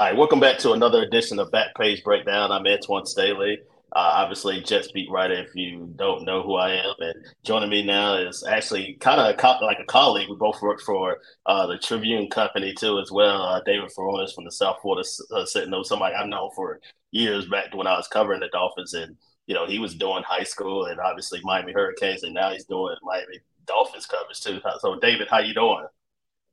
[0.00, 2.50] All right, welcome back to another edition of Backpage Breakdown.
[2.50, 3.58] I'm Antwan Staley,
[3.92, 5.34] uh, obviously Jets beat writer.
[5.34, 9.36] If you don't know who I am, and joining me now is actually kind of
[9.36, 10.30] co- like a colleague.
[10.30, 13.42] We both work for uh, the Tribune Company too, as well.
[13.42, 16.80] Uh, David Furones from the South Florida uh, Sentinel, somebody I've known for
[17.10, 20.44] years back when I was covering the Dolphins, and you know he was doing high
[20.44, 24.60] school and obviously Miami Hurricanes, and now he's doing Miami Dolphins coverage too.
[24.78, 25.84] So, David, how you doing?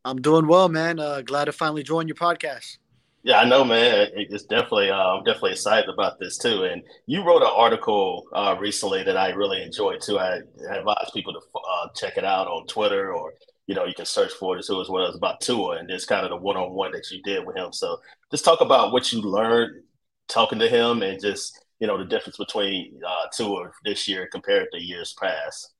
[0.03, 0.99] I'm doing well, man.
[0.99, 2.77] Uh, glad to finally join your podcast.
[3.27, 4.07] Yeah, I know, man.
[4.15, 6.63] It's definitely, uh, I'm definitely excited about this too.
[6.63, 10.17] And you wrote an article uh, recently that I really enjoyed too.
[10.17, 10.39] I,
[10.71, 13.33] advise people to uh, check it out on Twitter, or
[13.66, 15.07] you know, you can search for it too as well.
[15.07, 17.73] It's about Tua and it's kind of the one-on-one that you did with him.
[17.73, 17.97] So
[18.31, 19.83] just talk about what you learned
[20.29, 24.69] talking to him, and just you know the difference between uh, Tua this year compared
[24.71, 25.73] to years past.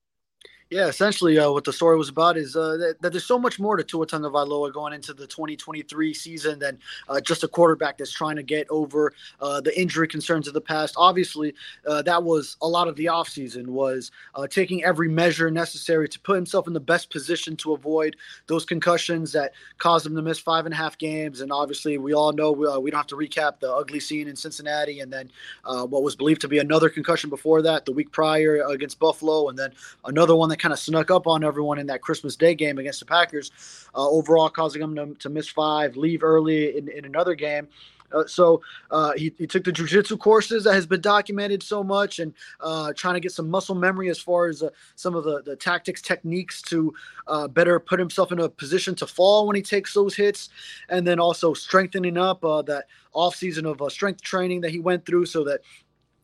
[0.70, 3.58] Yeah, essentially, uh, what the story was about is uh, that, that, there's so much
[3.58, 8.12] more to Tua Tagovailoa going into the 2023 season than uh, just a quarterback that's
[8.12, 10.96] trying to get over uh, the injury concerns of the past.
[10.98, 11.56] Obviously,
[11.88, 16.20] uh, that was a lot of the offseason was uh, taking every measure necessary to
[16.20, 18.18] put himself in the best position to avoid
[18.48, 21.40] those concussions that caused him to miss five and a half games.
[21.40, 24.36] And obviously, we all know we, we don't have to recap the ugly scene in
[24.36, 25.32] Cincinnati and then
[25.64, 29.58] what was believed to be another concussion before that the week prior against Buffalo, and
[29.58, 29.72] then
[30.04, 33.00] another one that kind of snuck up on everyone in that Christmas Day game against
[33.00, 33.52] the Packers,
[33.96, 37.68] uh, overall causing them to, to, miss five, leave early in, in another game.
[38.12, 42.20] Uh, so uh, he, he took the jujitsu courses that has been documented so much
[42.20, 45.42] and uh, trying to get some muscle memory as far as uh, some of the,
[45.44, 46.94] the tactics, techniques to
[47.28, 50.50] uh, better put himself in a position to fall when he takes those hits.
[50.90, 55.06] And then also strengthening up uh, that off season of strength training that he went
[55.06, 55.62] through so that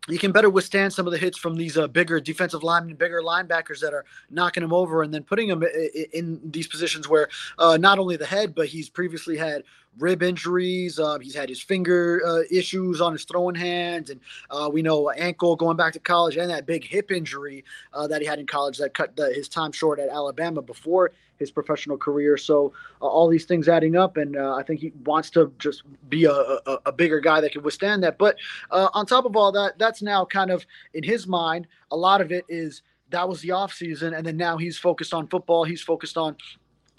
[0.09, 3.21] you can better withstand some of the hits from these uh, bigger defensive linemen, bigger
[3.21, 7.29] linebackers that are knocking him over, and then putting him in, in these positions where
[7.57, 9.63] uh, not only the head, but he's previously had
[9.99, 10.99] rib injuries.
[10.99, 15.09] Uh, he's had his finger uh, issues on his throwing hands, and uh, we know
[15.11, 18.45] ankle going back to college, and that big hip injury uh, that he had in
[18.45, 22.37] college that cut the, his time short at Alabama before his professional career.
[22.37, 25.83] So uh, all these things adding up, and uh, I think he wants to just
[26.09, 28.17] be a, a, a bigger guy that can withstand that.
[28.17, 28.37] But
[28.71, 31.67] on top of all that, that's now kind of in his mind.
[31.91, 32.81] A lot of it is
[33.13, 36.35] that was the offseason and then now he's focused on football he's focused on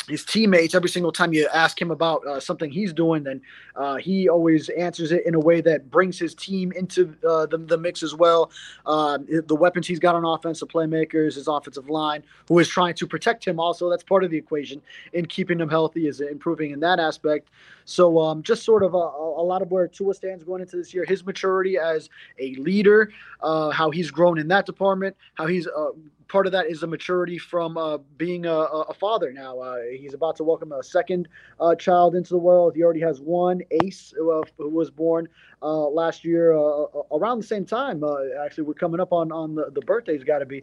[0.08, 3.40] his teammates every single time you ask him about uh, something he's doing then
[3.76, 7.58] uh, he always answers it in a way that brings his team into uh, the,
[7.58, 8.50] the, mix as well.
[8.86, 12.94] Um, the weapons he's got on offense the playmakers his offensive line who is trying
[12.94, 14.80] to protect him also that's part of the equation
[15.12, 17.48] in keeping him healthy is improving in that aspect.
[17.84, 20.94] So um, just sort of a, a, lot of where Tua stands going into this
[20.94, 22.08] year, his maturity as
[22.38, 23.10] a leader,
[23.42, 25.90] uh, how he's grown in that department, how he's uh,
[26.28, 29.58] part of that is a maturity from uh, being a, a, father now.
[29.58, 31.28] Uh, he's about to welcome a second
[31.60, 32.74] uh, child into the world.
[32.74, 35.28] He already has one, Ace, who was born
[35.62, 38.02] last year around the same time.
[38.44, 40.62] actually, we're coming up on, on the, the birthday's got to be.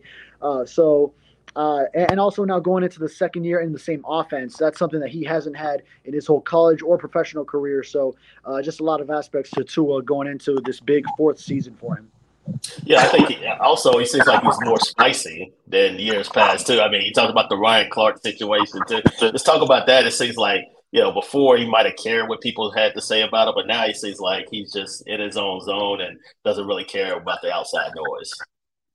[0.66, 1.13] so,
[1.56, 4.58] uh, and also now going into the second year in the same offense.
[4.58, 7.84] That's something that he hasn't had in his whole college or professional career.
[7.84, 8.16] So
[8.46, 11.98] uh, just a lot of aspects to Tua going into this big fourth season for
[11.98, 12.10] him.
[12.83, 16.81] Yeah, I think he, also he seems like he's more spicy than years past too.
[16.81, 19.01] I mean, he talked about the Ryan Clark situation too.
[19.21, 20.06] Let's talk about that.
[20.06, 20.62] It seems like
[20.92, 23.68] you know before he might have cared what people had to say about it, but
[23.68, 27.42] now he seems like he's just in his own zone and doesn't really care about
[27.42, 28.31] the outside noise.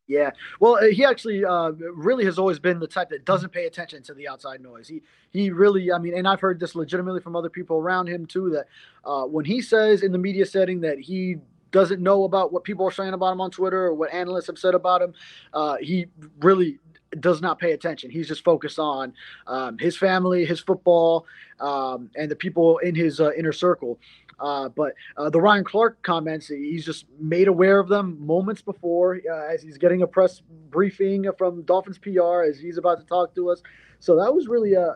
[0.09, 0.31] Yeah,
[0.61, 4.05] well, uh, he actually uh, really has always been the type that doesn't pay attention
[4.05, 4.87] to the outside noise.
[4.87, 8.25] He he really, I mean, and I've heard this legitimately from other people around him
[8.25, 8.51] too.
[8.51, 8.67] That
[9.05, 11.39] uh, when he says in the media setting that he
[11.71, 14.59] doesn't know about what people are saying about him on Twitter or what analysts have
[14.59, 15.15] said about him,
[15.53, 16.07] uh, he
[16.41, 16.79] really
[17.21, 18.11] does not pay attention.
[18.11, 19.13] He's just focused on
[19.47, 21.27] um, his family, his football,
[21.61, 23.99] um, and the people in his uh, inner circle.
[24.39, 29.19] Uh, but uh, the Ryan Clark comments, he's just made aware of them moments before
[29.31, 33.35] uh, as he's getting a press briefing from Dolphins PR as he's about to talk
[33.35, 33.63] to us.
[34.07, 34.95] So that was really, a,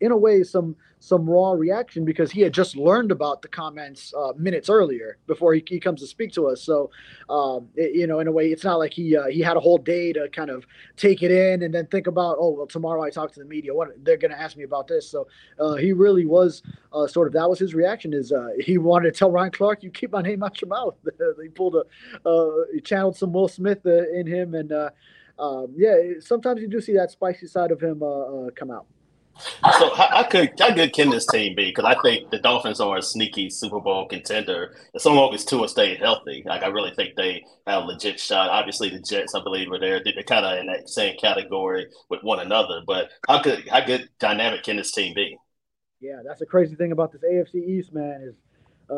[0.00, 4.14] in a way, some some raw reaction because he had just learned about the comments
[4.16, 6.62] uh, minutes earlier before he, he, comes to speak to us.
[6.62, 6.90] So,
[7.28, 9.60] um, it, you know, in a way, it's not like he uh, he had a
[9.60, 10.64] whole day to kind of
[10.96, 13.74] take it in and then think about, oh, well, tomorrow I talk to the media,
[13.74, 15.10] what they're going to ask me about this.
[15.10, 15.26] So
[15.58, 16.62] uh, he really was
[16.92, 19.82] uh, sort of that was his reaction is uh, he wanted to tell Ryan Clark,
[19.82, 20.94] you keep my name out your mouth.
[21.42, 24.72] he pulled a uh, he channeled some Will Smith in him and
[25.38, 28.86] um, yeah, sometimes you do see that spicy side of him uh, uh, come out.
[29.78, 31.66] So how, could how good can this team be?
[31.66, 34.74] Because I think the Dolphins are a sneaky Super Bowl contender.
[34.94, 38.48] As long as Tua stays healthy, like I really think they have a legit shot.
[38.48, 40.00] Obviously, the Jets, I believe, are there.
[40.02, 42.80] They're kind of in that same category with one another.
[42.86, 45.36] But how good how good dynamic can this team be?
[46.00, 48.34] Yeah, that's the crazy thing about this AFC East, man, is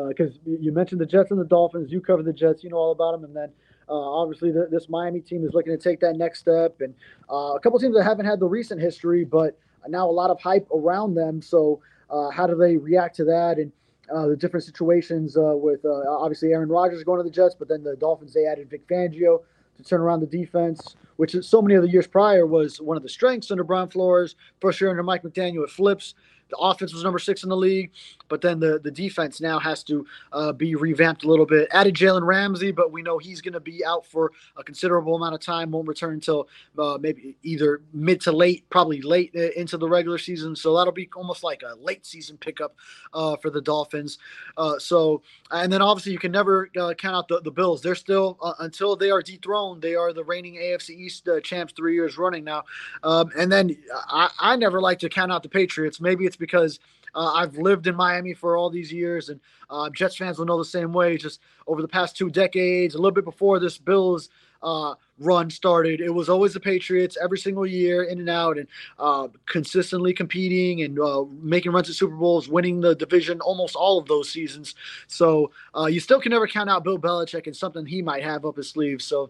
[0.09, 1.91] because uh, you mentioned the Jets and the Dolphins.
[1.91, 3.51] You cover the Jets, you know all about them, and then
[3.95, 6.93] obviously, the, this Miami team is looking to take that next step, and
[7.31, 9.57] uh, a couple teams that haven't had the recent history, but
[9.87, 11.41] now a lot of hype around them.
[11.41, 13.57] So, uh, how do they react to that?
[13.57, 13.71] And
[14.13, 17.67] uh, the different situations uh, with uh, obviously Aaron Rodgers going to the Jets, but
[17.67, 19.41] then the Dolphins they added Vic Fangio
[19.77, 23.03] to turn around the defense, which so many of the years prior was one of
[23.03, 24.35] the strengths under Brian Flores.
[24.61, 26.15] First year under Mike McDaniel, it flips.
[26.49, 27.91] The offense was number six in the league,
[28.27, 31.67] but then the, the defense now has to uh, be revamped a little bit.
[31.71, 35.35] Added Jalen Ramsey, but we know he's going to be out for a considerable amount
[35.35, 35.71] of time.
[35.71, 36.47] Won't return until
[36.77, 40.55] uh, maybe either mid to late, probably late uh, into the regular season.
[40.55, 42.75] So that'll be almost like a late season pickup
[43.13, 44.17] uh, for the Dolphins.
[44.57, 47.81] Uh, so and then obviously you can never uh, count out the, the Bills.
[47.81, 49.81] They're still until they are dethroned.
[49.81, 52.63] They are the reigning AFC East champs three years running now.
[53.03, 55.99] Um, and then I, I never like to count out the Patriots.
[55.99, 56.79] Maybe it's because
[57.15, 59.39] uh, I've lived in Miami for all these years, and
[59.69, 61.17] uh, Jets fans will know the same way.
[61.17, 64.29] Just over the past two decades, a little bit before this Bills
[64.61, 68.67] uh, run started, it was always the Patriots every single year, in and out, and
[68.99, 73.97] uh, consistently competing and uh, making runs at Super Bowls, winning the division almost all
[73.97, 74.75] of those seasons.
[75.07, 78.45] So uh, you still can never count out Bill Belichick and something he might have
[78.45, 79.01] up his sleeve.
[79.01, 79.29] So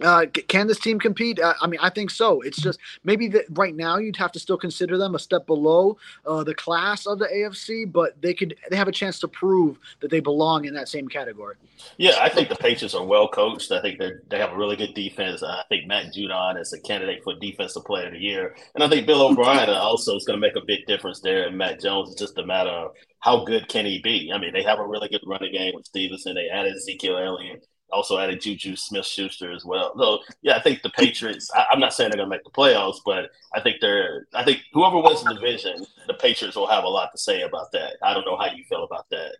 [0.00, 1.38] uh, can this team compete?
[1.38, 2.40] Uh, I mean, I think so.
[2.40, 5.98] It's just maybe that right now you'd have to still consider them a step below
[6.26, 9.78] uh, the class of the AFC, but they could they have a chance to prove
[10.00, 11.56] that they belong in that same category.
[11.98, 13.70] Yeah, I think the Patriots are well coached.
[13.70, 15.42] I think they they have a really good defense.
[15.42, 18.88] I think Matt Judon is a candidate for Defensive Player of the Year, and I
[18.88, 21.46] think Bill O'Brien also is going to make a big difference there.
[21.46, 24.32] And Mac Jones is just a matter of how good can he be?
[24.34, 26.34] I mean, they have a really good running game with Stevenson.
[26.34, 29.92] They added Ezekiel Elliott also added Juju Smith Schuster as well.
[29.98, 31.50] So yeah, I think the Patriots.
[31.54, 34.26] I, am not saying they're going to make the playoffs, but I think they're.
[34.34, 37.72] I think whoever wins the division, the Patriots will have a lot to say about
[37.72, 37.96] that.
[38.02, 39.36] I don't know how you feel about that.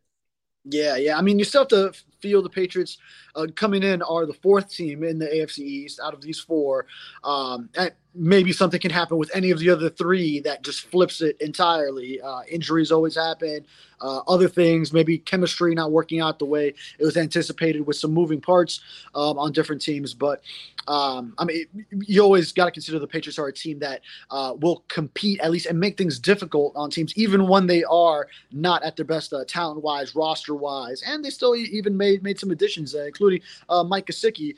[0.64, 1.18] Yeah, yeah.
[1.18, 1.92] I mean, you still have to
[2.22, 2.98] feel the Patriots
[3.34, 6.86] uh, coming in are the fourth team in the AFC East out of these four.
[7.24, 7.68] Um,
[8.14, 12.20] maybe something can happen with any of the other three that just flips it entirely.
[12.20, 13.64] Uh, injuries always happen.
[14.00, 18.12] Uh, other things, maybe chemistry not working out the way it was anticipated with some
[18.12, 18.80] moving parts
[19.14, 20.12] um, on different teams.
[20.12, 20.42] But
[20.88, 24.00] um, I mean, you always got to consider the Patriots are a team that
[24.30, 28.26] uh, will compete at least and make things difficult on teams, even when they are
[28.50, 31.02] not at their best uh, talent wise, roster wise.
[31.06, 34.54] And they still even made made some additions, uh, including uh, Mike Gesicki,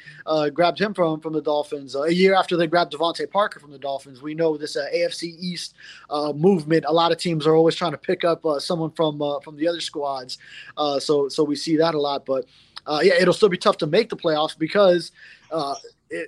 [0.55, 3.79] grabbed him from from the Dolphins a year after they grabbed DeVante Parker from the
[3.79, 4.23] Dolphins.
[4.23, 5.75] We know this uh, AFC East
[6.11, 6.85] uh, movement.
[6.87, 9.57] A lot of teams are always trying to pick up uh, someone from uh, from
[9.57, 10.39] the other squads.
[10.77, 12.25] Uh, so so we see that a lot.
[12.25, 12.47] But
[12.87, 15.13] uh, yeah, it'll still be tough to make the playoffs because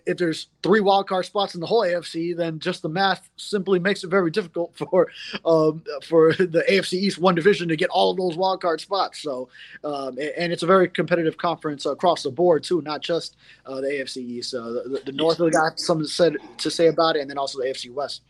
[0.06, 3.78] if there's three wild card spots in the whole AFC, then just the math simply
[3.78, 5.08] makes it very difficult for
[5.44, 9.20] um, for the AFC East one division to get all of those wild card spots.
[9.20, 9.48] So,
[9.84, 13.88] um, and it's a very competitive conference across the board too, not just uh, the
[13.88, 14.54] AFC East.
[14.54, 17.58] Uh, the, the North got something to say, to say about it, and then also
[17.58, 18.22] the AFC West.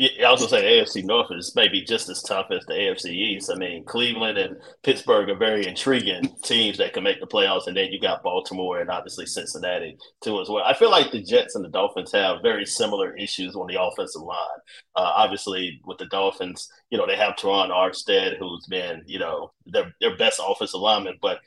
[0.00, 2.74] Yeah, I was gonna say the AFC North is maybe just as tough as the
[2.74, 3.50] AFC East.
[3.52, 7.76] I mean, Cleveland and Pittsburgh are very intriguing teams that can make the playoffs, and
[7.76, 10.62] then you got Baltimore and obviously Cincinnati too as well.
[10.62, 14.22] I feel like the Jets and the Dolphins have very similar issues on the offensive
[14.22, 14.60] line.
[14.94, 19.52] Uh, obviously, with the Dolphins, you know they have Terron Armstead, who's been you know
[19.66, 21.40] their their best offensive lineman, but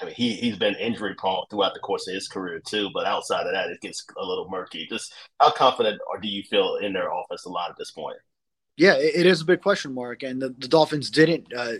[0.00, 2.90] I mean, he he's been injury prone throughout the course of his career too.
[2.94, 4.86] But outside of that, it gets a little murky.
[4.88, 8.16] Just how confident or do you feel in their offensive line at this point?
[8.76, 11.74] Yeah, it is a big question mark, and the, the Dolphins didn't uh,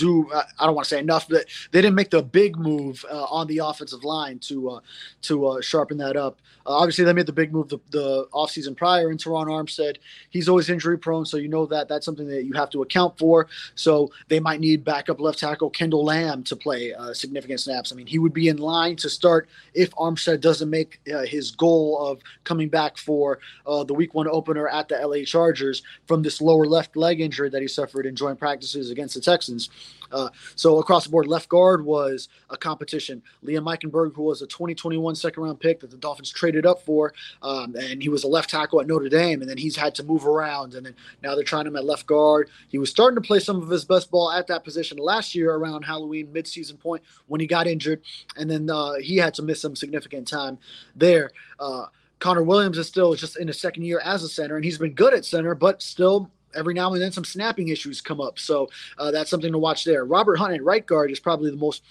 [0.00, 3.24] do I don't want to say enough, but they didn't make the big move uh,
[3.24, 4.80] on the offensive line to uh,
[5.22, 6.40] to uh, sharpen that up.
[6.66, 9.96] Uh, obviously, they made the big move the, the offseason prior, and Terron Armstead,
[10.30, 13.18] he's always injury prone, so you know that that's something that you have to account
[13.18, 13.46] for.
[13.74, 17.92] So they might need backup left tackle Kendall Lamm to play uh, significant snaps.
[17.92, 21.50] I mean, he would be in line to start if Armstead doesn't make uh, his
[21.50, 23.38] goal of coming back for
[23.86, 27.62] the Week One opener at the LA Chargers from this lower left leg injury that
[27.62, 29.70] he suffered in joint practices against the Texans.
[30.12, 33.22] Uh, so across the board, left guard was a competition.
[33.44, 37.12] Liam Eichenberg, who was a 2021 second round pick that the Dolphins traded up for,
[37.42, 40.02] um, and he was a left tackle at Notre Dame, and then he's had to
[40.02, 42.50] move around, and then now they're trying him at left guard.
[42.68, 45.54] He was starting to play some of his best ball at that position last year
[45.54, 48.02] around Halloween midseason point when he got injured,
[48.36, 50.58] and then uh, he had to miss some significant time
[50.96, 51.30] there.
[51.58, 51.86] Uh,
[52.18, 54.92] Connor Williams is still just in his second year as a center, and he's been
[54.92, 58.38] good at center, but still every now and then some snapping issues come up.
[58.38, 60.04] So uh, that's something to watch there.
[60.04, 61.82] Robert Hunt at right guard is probably the most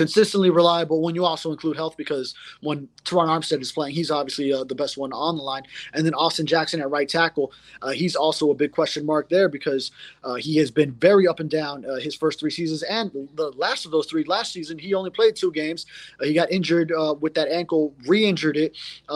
[0.00, 4.50] consistently reliable when you also include health because when Terron Armstead is playing, he's obviously
[4.50, 5.64] uh, the best one on the line.
[5.92, 7.52] And then Austin Jackson at right tackle,
[7.82, 9.90] uh, he's also a big question mark there because
[10.24, 12.82] uh, he has been very up and down uh, his first three seasons.
[12.84, 15.84] And the last of those three, last season, he only played two games.
[16.18, 18.74] Uh, he got injured uh, with that ankle, re injured it.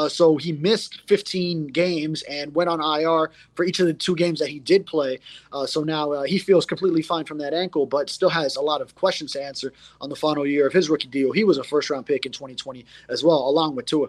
[0.08, 4.38] so he missed 15 games and went on IR for each of the two games
[4.38, 5.18] that he did play.
[5.64, 8.94] so now he feels completely fine from that ankle, but still has a lot of
[8.96, 9.72] questions to answer
[10.02, 11.32] on the final year of his rookie deal.
[11.32, 14.08] He was a first round pick in 2020 as well, along with Tua.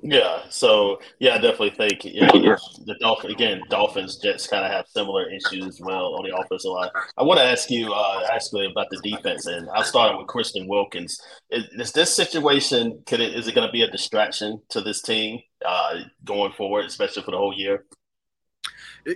[0.00, 3.60] Yeah, so yeah, I definitely think you know, the Dolphins again.
[3.68, 6.90] Dolphins Jets kind of have similar issues as well on the offensive line.
[7.16, 10.68] I want to ask you uh, actually about the defense, and I'll start with Christian
[10.68, 11.20] Wilkins.
[11.50, 15.02] Is, is this situation could it is it going to be a distraction to this
[15.02, 17.84] team uh, going forward, especially for the whole year?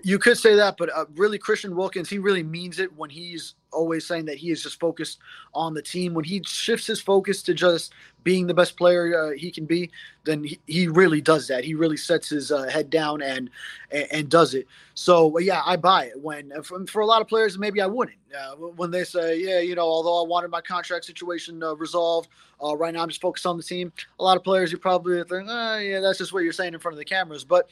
[0.02, 3.54] You could say that, but uh, really, Christian Wilkins, he really means it when he's
[3.72, 5.18] always saying that he is just focused
[5.54, 6.14] on the team.
[6.14, 7.92] When he shifts his focus to just
[8.24, 9.90] being the best player uh, he can be,
[10.24, 11.64] then he, he, really does that.
[11.64, 13.50] He really sets his uh, head down and,
[13.90, 14.68] and, and does it.
[14.94, 16.20] So yeah, I buy it.
[16.20, 18.18] When uh, for, for a lot of players, maybe I wouldn't.
[18.32, 22.28] Uh, when they say, yeah, you know, although I wanted my contract situation uh, resolved,
[22.62, 23.92] uh, right now I'm just focused on the team.
[24.20, 26.80] A lot of players, you probably think, oh, yeah, that's just what you're saying in
[26.80, 27.44] front of the cameras.
[27.44, 27.68] But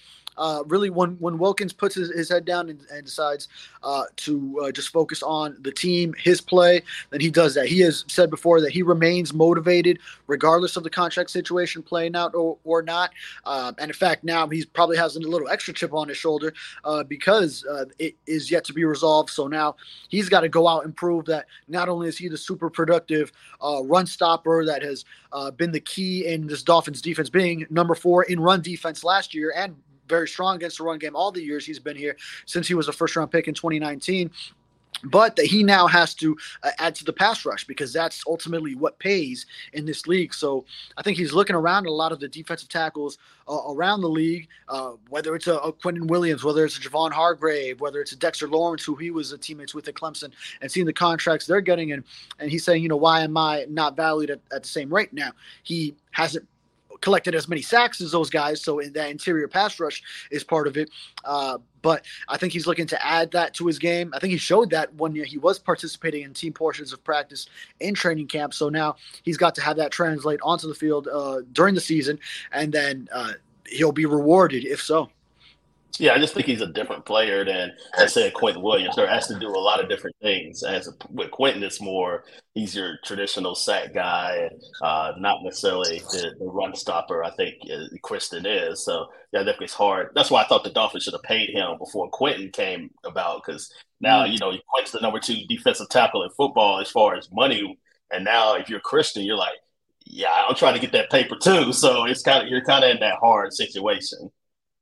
[0.66, 3.49] really, when when Wilkins puts his, his head down and, and decides
[4.16, 7.67] to just focus on the team team, his play, then he does that.
[7.67, 12.35] He has said before that he remains motivated regardless of the contract situation playing out
[12.35, 13.11] or, or not.
[13.45, 16.53] Uh, and in fact, now he probably has a little extra chip on his shoulder
[16.85, 19.31] uh, because uh, it is yet to be resolved.
[19.31, 19.77] So now
[20.09, 23.33] he's got to go out and prove that not only is he the super productive
[23.63, 27.95] uh, run stopper that has uh, been the key in this Dolphins defense, being number
[27.95, 29.75] four in run defense last year and
[30.09, 32.89] very strong against the run game all the years he's been here since he was
[32.89, 34.29] a first round pick in 2019
[35.04, 38.75] but that he now has to uh, add to the pass rush because that's ultimately
[38.75, 40.35] what pays in this league.
[40.35, 40.64] So
[40.97, 44.09] I think he's looking around at a lot of the defensive tackles uh, around the
[44.09, 48.12] league, uh, whether it's a, a Quinnen Williams, whether it's a Javon Hargrave, whether it's
[48.12, 51.47] a Dexter Lawrence, who he was a teammates with at Clemson, and seeing the contracts
[51.47, 52.04] they're getting, and
[52.38, 55.12] and he's saying, you know, why am I not valued at, at the same rate
[55.12, 55.33] now?
[55.62, 56.47] He hasn't
[57.00, 60.66] collected as many sacks as those guys, so in that interior pass rush is part
[60.66, 60.90] of it.
[61.25, 64.12] Uh, but I think he's looking to add that to his game.
[64.14, 67.49] I think he showed that one year he was participating in team portions of practice
[67.80, 68.52] in training camp.
[68.54, 72.19] So now he's got to have that translate onto the field uh, during the season,
[72.52, 73.33] and then uh,
[73.66, 75.11] he'll be rewarded if so.
[75.99, 78.97] Yeah, I just think he's a different player than, let's say, Quinnen Williams.
[78.97, 80.63] They're asked to do a lot of different things.
[80.63, 85.99] As a, with Quinnen, it's more he's your traditional sack guy, and uh, not necessarily
[85.99, 87.25] the, the, run stopper.
[87.25, 88.85] I think uh, Christian is.
[88.85, 90.11] So yeah, definitely it's hard.
[90.15, 93.73] That's why I thought the Dolphins should have paid him before Quinnen came about because
[94.01, 94.33] now mm.
[94.33, 97.79] you know Quinnen's the number two defensive tackle in football as far as money,
[98.13, 99.59] and now if you're Christian, you're like
[100.07, 101.73] yeah, I'm trying to get that paper too.
[101.73, 104.31] So it's kind of you're kind of in that hard situation.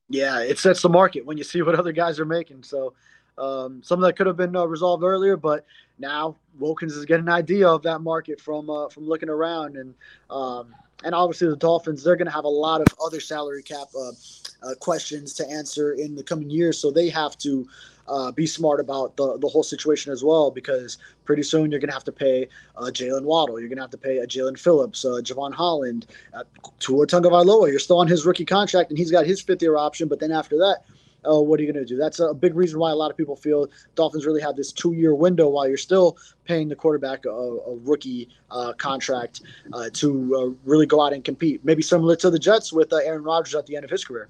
[0.09, 2.62] Yeah, it sets the market when you see what other guys are making.
[2.62, 2.95] So
[3.38, 5.64] um, some that could have been uh, resolved earlier, but
[5.99, 9.95] now Wilkins is getting an idea of that market from uh, from looking around, and
[10.30, 13.88] um, and obviously the Dolphins they're going to have a lot of other salary cap
[13.97, 14.12] uh,
[14.62, 17.68] uh, questions to answer in the coming years, so they have to
[18.09, 21.88] uh, be smart about the, the whole situation as well because pretty soon you're going
[21.88, 24.59] to have to pay uh, Jaylen Waddle, you're going to have to pay a Jaelan
[24.59, 26.45] Phillips, uh, Jevon Holland, uh,
[26.78, 27.71] Tua Tagovailoa.
[27.71, 30.33] You're still on his rookie contract and he's got his fifth year option, but then
[30.33, 30.85] after that.
[31.28, 31.97] Uh, what are you going to do?
[31.97, 35.14] That's a big reason why a lot of people feel Dolphins really have this two-year
[35.14, 39.42] window while you're still paying the quarterback a, a rookie uh, contract
[39.73, 41.64] uh, to uh, really go out and compete.
[41.64, 44.28] Maybe similar to the Jets with uh, Aaron Rodgers at the end of his career.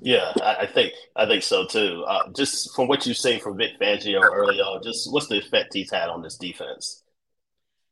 [0.00, 2.04] Yeah, I, I think I think so too.
[2.06, 5.72] Uh, just from what you've seen from Vic Fangio early on, just what's the effect
[5.72, 7.02] he's had on this defense?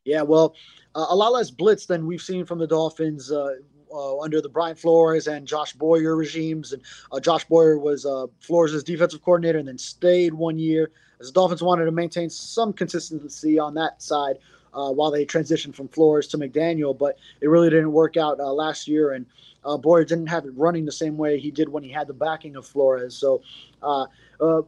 [0.05, 0.55] Yeah, well,
[0.95, 3.55] uh, a lot less blitz than we've seen from the Dolphins uh,
[3.93, 6.73] uh, under the Brian Flores and Josh Boyer regimes.
[6.73, 10.91] And uh, Josh Boyer was uh, Flores' defensive coordinator and then stayed one year.
[11.21, 14.39] As the Dolphins wanted to maintain some consistency on that side
[14.75, 18.89] uh, while they transitioned from Flores to McDaniel, but it really didn't work out last
[18.89, 19.13] year.
[19.13, 19.27] And
[19.65, 22.15] uh, Boyer didn't have it running the same way he did when he had the
[22.15, 23.17] backing of Flores.
[23.17, 23.43] So
[23.83, 24.07] uh,
[24.41, 24.63] uh,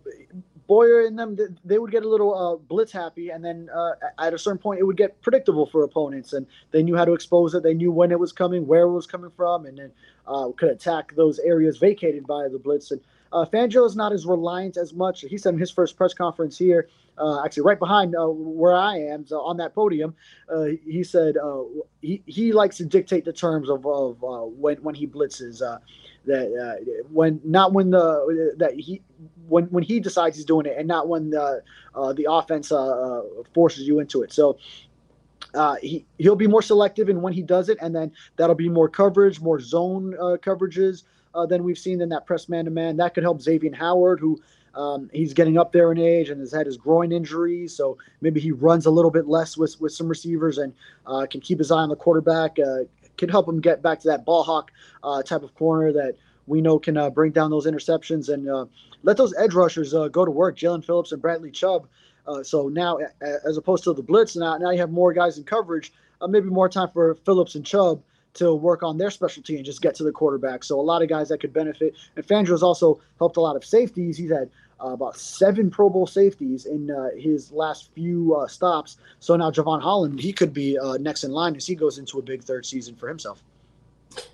[0.67, 4.33] Boyer and them, they would get a little uh, blitz happy, and then uh, at
[4.33, 7.55] a certain point, it would get predictable for opponents, and they knew how to expose
[7.55, 7.63] it.
[7.63, 9.93] They knew when it was coming, where it was coming from, and then
[10.27, 12.91] uh, could attack those areas vacated by the blitz.
[12.91, 13.01] And
[13.33, 15.21] uh, Fangio is not as reliant as much.
[15.21, 18.97] He said in his first press conference here, uh, actually right behind uh, where I
[18.97, 20.15] am, so on that podium,
[20.85, 21.37] he said
[22.01, 25.63] he, he likes to dictate the terms of, of when when he blitzes.
[26.27, 29.03] That when not when the that he
[29.49, 31.63] when when he decides he's doing it, and not when the
[32.15, 32.69] the offense
[33.55, 34.33] forces you into it.
[34.33, 34.59] So
[35.55, 38.69] uh, he he'll be more selective in when he does it, and then that'll be
[38.69, 41.05] more coverage, more zone uh, coverages,
[41.35, 42.97] uh, than we've seen in that press man to man.
[42.97, 44.41] That could help Xavier Howard, who
[44.75, 48.41] um, he's getting up there in age and has had his groin injuries, so maybe
[48.41, 50.73] he runs a little bit less with with some receivers and
[51.07, 52.59] uh, can keep his eye on the quarterback.
[53.15, 54.71] Uh, can help him get back to that ball hawk
[55.03, 58.67] uh, type of corner that we know can uh, bring down those interceptions and uh,
[59.03, 60.57] let those edge rushers uh, go to work.
[60.57, 61.87] Jaelan Phillips and Bradley Chubb.
[62.43, 62.99] so now,
[63.47, 65.93] as opposed to the blitz, now now you have more guys in coverage.
[66.29, 68.03] maybe more time for Phillips and Chubb
[68.35, 70.65] to work on their specialty and just get to the quarterback.
[70.65, 71.95] So a lot of guys that could benefit.
[72.17, 74.17] And Fangio's also helped a lot of safeties.
[74.17, 74.51] He's had
[74.83, 78.99] uh, about seven Pro Bowl safeties in uh, his last few uh, stops.
[79.21, 82.19] So now Jevon Holland, he could be uh, next in line as he goes into
[82.19, 83.43] a big third season for himself.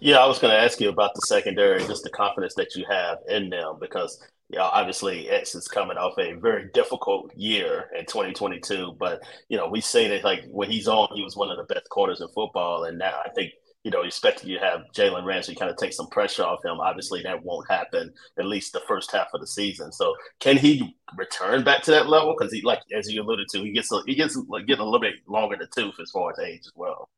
[0.01, 2.85] Yeah, I was going to ask you about the secondary, just the confidence that you
[2.89, 7.89] have in them, because you know, obviously X is coming off a very difficult year
[7.97, 8.97] in 2022.
[8.99, 11.73] But you know, we say that like when he's on, he was one of the
[11.73, 15.25] best corners in football, and now I think you know, expecting you to have Jalen
[15.25, 16.81] Ramsey kind of take some pressure off him.
[16.81, 19.91] Obviously, that won't happen at least the first half of the season.
[19.91, 22.35] So, can he return back to that level?
[22.37, 24.85] Because he, like as you alluded to, he gets a, he gets like, getting a
[24.85, 27.09] little bit longer the tooth as far as age as well.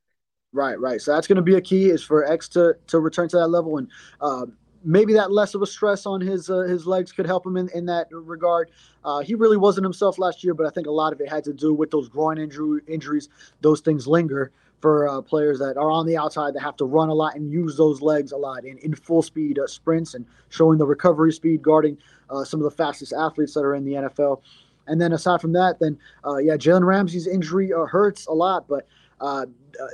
[0.53, 1.01] Right, right.
[1.01, 3.49] So that's going to be a key is for X to to return to that
[3.49, 3.89] level, and
[4.21, 7.57] um, maybe that less of a stress on his uh, his legs could help him
[7.57, 8.71] in, in that regard.
[9.05, 11.43] Uh, he really wasn't himself last year, but I think a lot of it had
[11.45, 13.29] to do with those groin injury injuries.
[13.61, 17.09] Those things linger for uh, players that are on the outside that have to run
[17.09, 20.27] a lot and use those legs a lot in, in full speed uh, sprints and
[20.49, 21.97] showing the recovery speed guarding
[22.29, 24.43] uh, some of the fastest athletes that are in the NFL.
[24.89, 28.67] And then aside from that, then uh, yeah, Jalen Ramsey's injury uh, hurts a lot,
[28.67, 28.89] but
[29.21, 29.47] uh,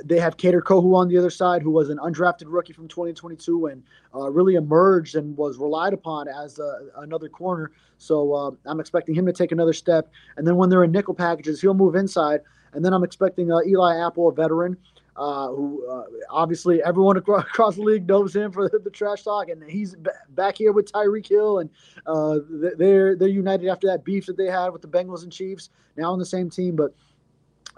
[0.03, 3.67] they have Kader Kohou on the other side, who was an undrafted rookie from 2022
[3.67, 6.59] and really emerged and was relied upon as
[6.97, 7.71] another corner.
[7.99, 10.11] So I'm expecting him to take another step.
[10.35, 12.41] And then when they're in nickel packages, he'll move inside
[12.73, 14.77] and then I'm expecting uh, Eli Apple, a veteran,
[15.15, 19.61] uh, who uh, obviously everyone across the league knows him for the, trash talk, and
[19.69, 21.69] he's b- back here with Tyreek Hill, and
[22.05, 22.39] uh,
[22.77, 26.11] they're they're united after that beef that they had with the Bengals and Chiefs, now
[26.11, 26.75] on the same team.
[26.75, 26.93] But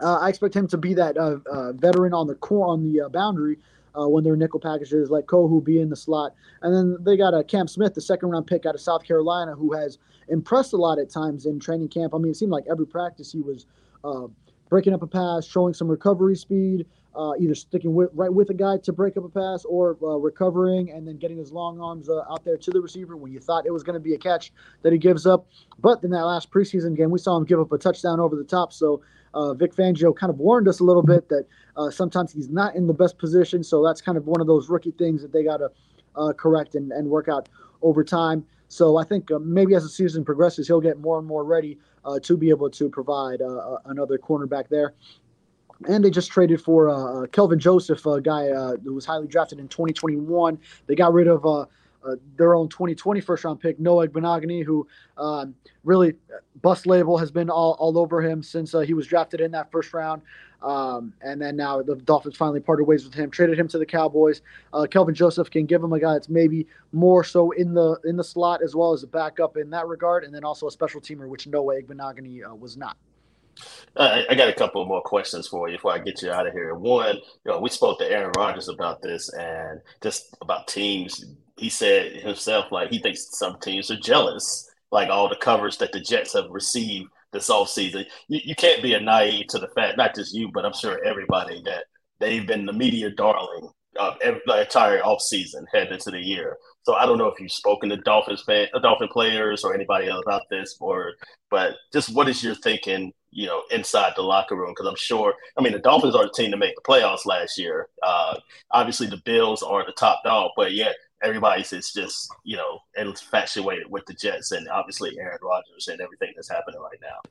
[0.02, 3.58] uh, I expect him to be that uh, veteran on the core on the boundary.
[3.96, 7.44] when they're nickel packages, like Kohou be in the slot, and then they got a
[7.44, 11.00] Cam Smith, the second round pick out of South Carolina, who has impressed a lot
[11.00, 12.14] at times in training camp.
[12.14, 13.66] I mean, it seemed like every practice he was
[14.72, 18.54] breaking up a pass, showing some recovery speed, uh, either sticking with, right with a
[18.54, 22.10] guy to break up a pass or uh, recovering and then getting his long arms
[22.10, 24.18] uh, out there to the receiver when you thought it was going to be a
[24.18, 25.46] catch that he gives up.
[25.80, 28.46] But in that last preseason game, we saw him give up a touchdown over the
[28.46, 28.72] top.
[28.72, 29.02] So
[29.34, 32.74] uh, Vic Fangio kind of warned us a little bit that uh, sometimes he's not
[32.74, 33.66] in the best position.
[33.66, 35.70] So that's kind of one of those rookie things that they got to
[36.16, 37.50] uh, correct and, and work out
[37.82, 38.46] over time.
[38.72, 42.20] So I think maybe as the season progresses, he'll get more and more ready uh,
[42.22, 44.94] to be able to provide uh, uh, another cornerback there.
[45.90, 49.28] and they just traded for uh, uh Kelvin Joseph, a guy uh, who was highly
[49.28, 50.58] drafted in 2021.
[50.88, 51.66] They got rid of uh,
[52.04, 55.54] uh, their own 2020 first round pick, Noah Igbinoghene, who um,
[55.84, 56.14] really
[56.62, 59.70] bust label has been all, all over him since uh, he was drafted in that
[59.72, 60.22] first round.
[60.62, 63.86] Um, and then now the Dolphins finally parted ways with him, traded him to the
[63.86, 64.42] Cowboys.
[64.74, 68.16] Uh, Kelvin Joseph can give him a guy that's maybe more so in the in
[68.16, 71.02] the slot as well as a backup in that regard, and then also a special
[71.02, 72.98] teamer, which Noah Igbinoghene uh, was not.
[73.96, 76.54] Uh, I got a couple more questions for you before I get you out of
[76.54, 76.74] here.
[76.76, 81.26] One, you know, we spoke to Aaron Rodgers about this and just about teams.
[81.58, 85.92] He said himself, like, he thinks some teams are jealous, like all the coverage that
[85.92, 88.06] the Jets have received this offseason.
[88.28, 91.04] You, you can't be a naive to the fact, not just you, but I'm sure
[91.04, 91.86] everybody, that
[92.20, 96.58] they've been the media darling of every, the entire offseason heading into the year.
[96.84, 100.24] So I don't know if you've spoken to Dolphins fan, Dolphin players or anybody else
[100.26, 101.14] about this, or
[101.50, 105.34] but just what is your thinking you know, inside the locker room because I'm sure.
[105.58, 107.88] I mean, the Dolphins are the team to make the playoffs last year.
[108.04, 108.38] Uh,
[108.72, 114.06] obviously, the Bills are the top dog, but yet everybody's just you know infatuated with
[114.06, 117.30] the Jets and obviously Aaron Rodgers and everything that's happening right now.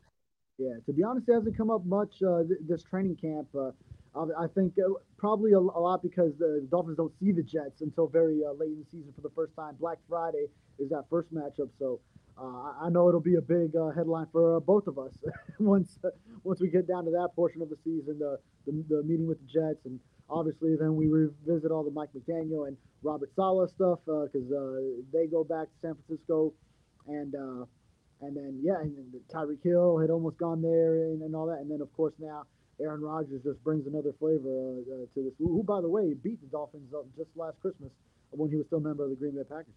[0.59, 3.49] Yeah, to be honest, it hasn't come up much uh, this training camp.
[3.59, 3.71] Uh,
[4.15, 8.41] I think uh, probably a, lot because the Dolphins don't see the Jets until very
[8.45, 9.77] uh, late in the season for the first time.
[9.79, 10.47] Black Friday
[10.79, 12.01] is that first matchup, so
[12.37, 15.13] uh, I know it'll be a big uh, headline for both of us
[15.59, 15.99] once
[16.43, 19.47] once we get down to that portion of the season, the, the meeting with the
[19.47, 24.51] Jets, and obviously then we revisit all the Mike McDaniel and Robert Saleh stuff because
[24.53, 24.81] uh, uh,
[25.13, 26.53] they go back to San Francisco,
[27.07, 27.65] and uh,
[28.23, 31.59] and then yeah, and then Tyreek Hill had almost gone there and, and all that,
[31.59, 32.45] and then of course now
[32.81, 35.33] Aaron Rodgers just brings another flavor to this.
[35.39, 37.91] Who, who, by the way, beat the Dolphins just last Christmas
[38.31, 39.75] when he was still a member of the Green Bay Packers.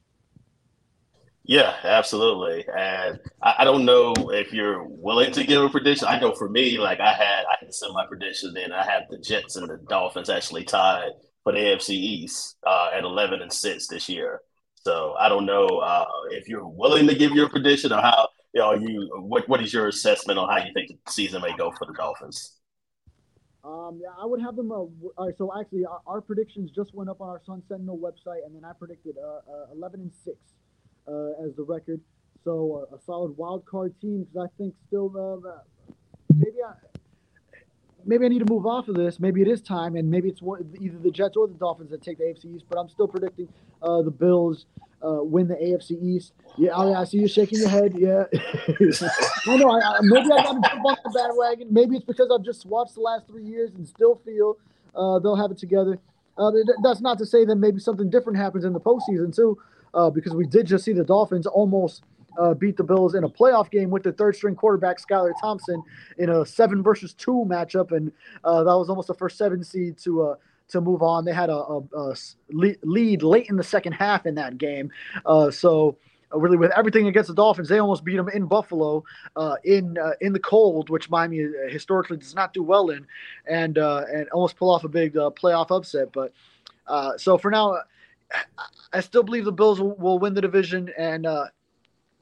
[1.45, 2.65] Yeah, absolutely.
[2.69, 6.07] And I, I, don't know if you're willing to give a prediction.
[6.07, 9.03] I know for me, like I had, I had send my prediction Then I have
[9.09, 11.11] the Jets and the Dolphins actually tied
[11.43, 14.41] for the AFC East uh, at 11 and six this year.
[14.75, 18.29] So I don't know uh, if you're willing to give your prediction or how.
[18.55, 21.57] You know, you what what is your assessment on how you think the season may
[21.57, 22.59] go for the Dolphins?
[23.63, 24.71] Um, yeah, I would have them.
[24.71, 28.55] Uh, so actually, our, our, predictions just went up on our Sun Sentinel website, and
[28.55, 30.37] then I predicted uh, uh, 11 and six
[31.07, 31.99] uh, as the record.
[32.43, 35.09] So a solid wild card team because I think still
[36.31, 36.92] maybe I
[38.05, 39.19] maybe I need to move off of this.
[39.19, 42.01] Maybe it is time, and maybe it's one, either the Jets or the Dolphins that
[42.01, 42.65] take the AFC East.
[42.69, 43.47] But I'm still predicting
[43.81, 44.65] uh, the Bills
[45.03, 46.33] uh, win the AFC East.
[46.57, 47.93] Yeah, I, I, see you shaking your head.
[47.97, 48.25] Yeah.
[48.33, 51.67] I, I, maybe I got to jump on the bandwagon.
[51.71, 54.57] Maybe it's because I've just watched the last three years and still feel
[54.95, 55.99] uh, they'll have it together.
[56.37, 59.57] Uh, that's not to say that maybe something different happens in the postseason too
[59.93, 62.03] uh, because we did just see the Dolphins almost
[62.39, 65.81] uh, beat the Bills in a playoff game with the third string quarterback Skylar Thompson
[66.17, 68.11] in a seven versus two matchup, and
[68.43, 70.35] uh, that was almost the first seven seed to uh,
[70.69, 71.25] to move on.
[71.25, 72.15] They had a, a, a,
[72.51, 74.91] lead late in the second half in that game,
[75.25, 75.97] uh, so.
[76.33, 79.03] Uh, really, with everything against the Dolphins, they almost beat them in Buffalo,
[79.35, 83.05] uh, in in the cold, which Miami historically does not do well in,
[83.45, 86.11] and and almost pull off a big playoff upset.
[86.11, 86.33] But
[87.19, 87.77] so for now,
[88.91, 91.45] I still believe the Bills will, will win the division, and uh,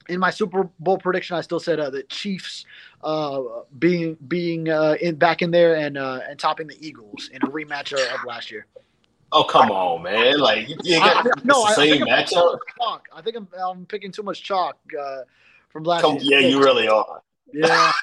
[0.08, 2.64] in my Super Bowl prediction, I still said uh, the Chiefs
[3.02, 3.42] uh,
[3.78, 7.46] being being uh, in back in there and uh, and topping the Eagles in a
[7.46, 8.66] rematch of last year.
[9.32, 10.38] Oh come on, man!
[10.38, 12.58] Like you got I, no, the same I matchup.
[12.78, 13.08] Chalk.
[13.14, 15.22] I think I'm, I'm picking too much chalk uh,
[15.70, 16.40] from last come, year.
[16.40, 17.22] Yeah, you really are.
[17.52, 17.92] Yeah.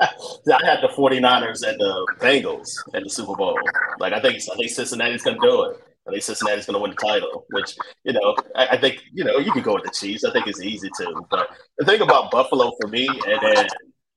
[0.00, 3.58] I had the 49ers and the Bengals at the Super Bowl.
[3.98, 5.84] Like I think I think Cincinnati's gonna do it.
[6.06, 9.24] I think Cincinnati's going to win the title, which, you know, I, I, think, you
[9.24, 10.24] know, you can go with the Chiefs.
[10.24, 11.22] I think it's easy to.
[11.30, 13.66] But the thing about Buffalo for me, and then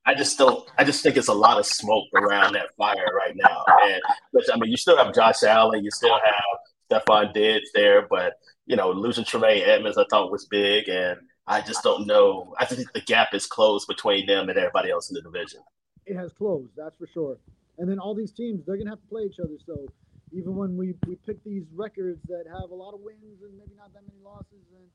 [0.04, 3.34] I just don't, I just think it's a lot of smoke around that fire right
[3.34, 3.64] now.
[3.84, 8.06] And, which, I mean, you still have Josh Allen, you still have Stefon Diggs there,
[8.08, 8.34] but,
[8.66, 10.90] you know, losing Tremaine Edmunds I thought was big.
[10.90, 12.54] And I just don't know.
[12.58, 15.60] I think the gap is closed between them and everybody else in the division.
[16.04, 17.38] It has closed, that's for sure.
[17.78, 19.56] And then all these teams, they're going to have to play each other.
[19.64, 19.86] So,
[20.32, 23.74] even when we, we pick these records that have a lot of wins and maybe
[23.76, 24.88] not that many losses, and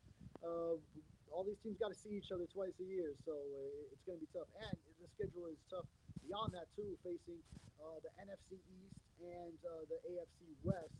[0.46, 0.76] uh,
[1.34, 4.22] all these teams got to see each other twice a year, so uh, it's going
[4.22, 4.50] to be tough.
[4.62, 5.90] And the schedule is tough
[6.22, 7.42] beyond that too, facing
[7.82, 10.94] uh, the NFC East and uh, the AFC West.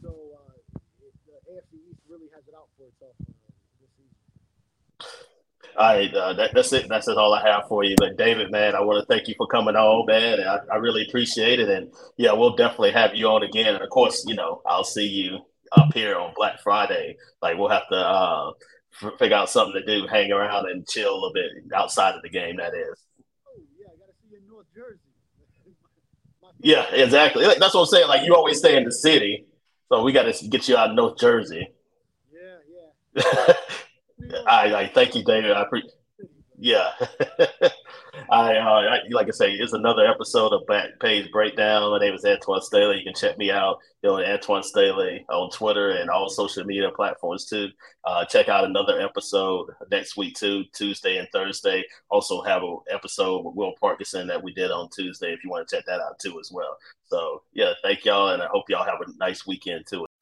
[0.00, 0.10] So
[0.40, 0.56] uh,
[1.04, 5.35] it, the AFC East really has it out for itself this season.
[5.78, 6.88] All right, uh, that, that's it.
[6.88, 7.96] That's all I have for you.
[7.98, 10.40] But David, man, I want to thank you for coming on, man.
[10.40, 11.68] I, I, really appreciate it.
[11.68, 13.74] And yeah, we'll definitely have you on again.
[13.74, 15.40] And of course, you know, I'll see you
[15.72, 17.18] up here on Black Friday.
[17.42, 18.52] Like we'll have to uh,
[19.02, 22.22] f- figure out something to do, hang around and chill a little bit outside of
[22.22, 22.56] the game.
[22.56, 23.04] That is.
[23.46, 25.00] Oh yeah, I got to see you in North Jersey.
[26.60, 27.44] Yeah, exactly.
[27.44, 28.08] That's what I'm saying.
[28.08, 29.44] Like you always stay in the city,
[29.90, 31.68] so we got to get you out of North Jersey.
[32.32, 33.52] Yeah, yeah.
[34.46, 35.52] I, I thank you, David.
[35.52, 35.92] I appreciate.
[36.58, 36.90] Yeah.
[38.30, 41.90] I, uh, I, like I say, it's another episode of Back Page Breakdown.
[41.90, 42.96] My name is Antwan Staley.
[42.98, 46.90] You can check me out, you know, Antwan Staley on Twitter and all social media
[46.96, 47.68] platforms too.
[48.04, 51.84] Uh, check out another episode next week too, Tuesday and Thursday.
[52.08, 55.68] Also have an episode with Will Parkinson that we did on Tuesday if you want
[55.68, 56.78] to check that out too as well.
[57.04, 60.06] So yeah, thank y'all, and I hope y'all have a nice weekend too.